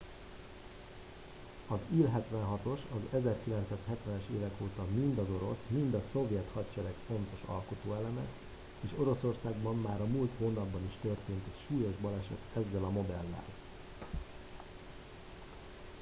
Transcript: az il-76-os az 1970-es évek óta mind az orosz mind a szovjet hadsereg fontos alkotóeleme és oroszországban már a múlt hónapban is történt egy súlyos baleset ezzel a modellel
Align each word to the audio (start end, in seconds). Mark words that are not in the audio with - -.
az 1.67 1.79
il-76-os 1.93 2.79
az 2.95 3.01
1970-es 3.21 4.23
évek 4.35 4.51
óta 4.63 4.85
mind 4.95 5.17
az 5.17 5.29
orosz 5.29 5.59
mind 5.69 5.93
a 5.93 6.01
szovjet 6.11 6.49
hadsereg 6.53 6.93
fontos 7.07 7.39
alkotóeleme 7.45 8.23
és 8.81 8.89
oroszországban 8.97 9.79
már 9.81 10.01
a 10.01 10.05
múlt 10.05 10.31
hónapban 10.37 10.85
is 10.87 10.93
történt 11.01 11.45
egy 11.53 11.61
súlyos 11.67 11.95
baleset 12.01 12.39
ezzel 12.55 12.83
a 12.83 12.89
modellel 12.89 13.43